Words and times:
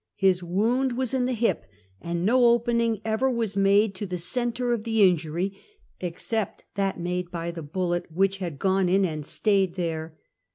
His 0.15 0.41
wound 0.41 0.93
was 0.97 1.13
in 1.13 1.25
the 1.25 1.33
hip, 1.33 1.63
and 2.01 2.25
no 2.25 2.45
opening 2.45 3.01
ever 3.05 3.29
was 3.29 3.55
made 3.55 3.93
to 3.93 4.07
the 4.07 4.17
center 4.17 4.73
of 4.73 4.83
the 4.83 5.03
injury, 5.03 5.55
except 5.99 6.63
that 6.73 6.99
made 6.99 7.29
by 7.29 7.51
the 7.51 7.61
bullet 7.61 8.11
which 8.11 8.37
had 8.39 8.57
gone 8.57 8.89
in 8.89 9.05
and 9.05 9.23
staid 9.23 9.75
there. 9.75 10.17